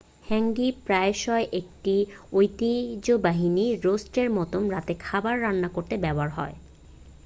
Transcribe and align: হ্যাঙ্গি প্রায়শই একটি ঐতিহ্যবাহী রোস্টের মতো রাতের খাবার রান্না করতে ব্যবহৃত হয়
হ্যাঙ্গি 0.25 0.69
প্রায়শই 0.85 1.45
একটি 1.59 1.95
ঐতিহ্যবাহী 2.33 3.47
রোস্টের 3.83 4.27
মতো 4.31 4.57
রাতের 4.69 4.97
খাবার 4.99 5.35
রান্না 5.41 5.69
করতে 5.69 5.95
ব্যবহৃত 5.97 6.31
হয় 6.37 6.55